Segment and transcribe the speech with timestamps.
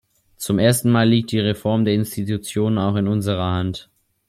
[0.35, 3.87] Zum ersten Mal liegt die Reform der Institutionen auch in unserer Hand.